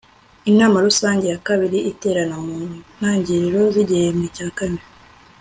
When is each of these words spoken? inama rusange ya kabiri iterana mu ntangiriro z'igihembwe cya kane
inama 0.51 0.77
rusange 0.85 1.25
ya 1.33 1.39
kabiri 1.47 1.77
iterana 1.91 2.35
mu 2.45 2.57
ntangiriro 2.97 3.61
z'igihembwe 3.73 4.27
cya 4.35 4.47
kane 4.57 4.81